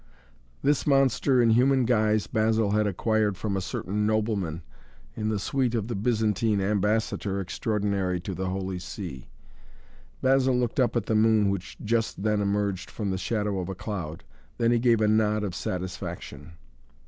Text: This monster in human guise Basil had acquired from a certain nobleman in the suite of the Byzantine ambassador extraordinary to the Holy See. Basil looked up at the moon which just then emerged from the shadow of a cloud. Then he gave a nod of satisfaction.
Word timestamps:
This 0.63 0.87
monster 0.87 1.43
in 1.43 1.51
human 1.51 1.85
guise 1.85 2.25
Basil 2.25 2.71
had 2.71 2.87
acquired 2.87 3.37
from 3.37 3.55
a 3.55 3.61
certain 3.61 4.07
nobleman 4.07 4.63
in 5.15 5.29
the 5.29 5.37
suite 5.37 5.75
of 5.75 5.89
the 5.89 5.95
Byzantine 5.95 6.59
ambassador 6.59 7.39
extraordinary 7.39 8.19
to 8.21 8.33
the 8.33 8.49
Holy 8.49 8.79
See. 8.79 9.29
Basil 10.23 10.57
looked 10.57 10.79
up 10.79 10.95
at 10.95 11.05
the 11.05 11.13
moon 11.13 11.51
which 11.51 11.77
just 11.83 12.23
then 12.23 12.41
emerged 12.41 12.89
from 12.89 13.11
the 13.11 13.17
shadow 13.19 13.59
of 13.59 13.69
a 13.69 13.75
cloud. 13.75 14.23
Then 14.57 14.71
he 14.71 14.79
gave 14.79 15.01
a 15.01 15.07
nod 15.07 15.43
of 15.43 15.53
satisfaction. 15.53 16.53